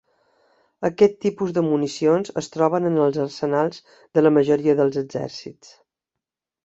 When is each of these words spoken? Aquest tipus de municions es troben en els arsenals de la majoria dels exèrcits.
Aquest 0.87 1.17
tipus 1.25 1.51
de 1.57 1.63
municions 1.67 2.33
es 2.43 2.49
troben 2.55 2.89
en 2.91 2.97
els 3.09 3.19
arsenals 3.25 3.83
de 4.17 4.25
la 4.25 4.33
majoria 4.39 4.77
dels 4.81 4.99
exèrcits. 5.03 5.71